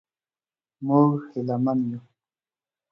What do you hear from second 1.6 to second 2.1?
من یو.